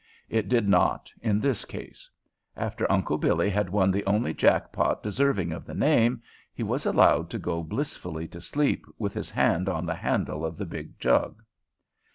It 0.29 0.49
did 0.49 0.67
not 0.67 1.11
in 1.21 1.39
this 1.39 1.63
case. 1.63 2.09
After 2.57 2.91
Uncle 2.91 3.19
Billy 3.19 3.51
had 3.51 3.69
won 3.69 3.91
the 3.91 4.03
only 4.07 4.33
jack 4.33 4.71
pot 4.71 5.03
deserving 5.03 5.51
of 5.51 5.63
the 5.63 5.75
name, 5.75 6.23
he 6.55 6.63
was 6.63 6.87
allowed 6.87 7.29
to 7.29 7.37
go 7.37 7.61
blissfully 7.61 8.27
to 8.29 8.41
sleep 8.41 8.87
with 8.97 9.13
his 9.13 9.29
hand 9.29 9.69
on 9.69 9.85
the 9.85 9.93
handle 9.93 10.43
of 10.43 10.57
the 10.57 10.65
big 10.65 10.97
jug. 10.97 11.43